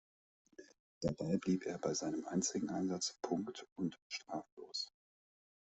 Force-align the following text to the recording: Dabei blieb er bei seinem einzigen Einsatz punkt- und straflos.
Dabei 1.01 1.37
blieb 1.37 1.67
er 1.67 1.77
bei 1.77 1.93
seinem 1.93 2.25
einzigen 2.25 2.71
Einsatz 2.71 3.19
punkt- 3.21 3.67
und 3.75 3.99
straflos. 4.07 4.91